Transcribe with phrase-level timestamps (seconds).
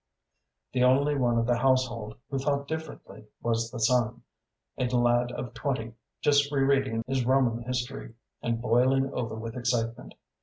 [0.73, 4.23] The only one of the household who thought differently was the son,
[4.75, 10.15] a lad of twenty, just re reading his Roman history, and boiling over with excitement.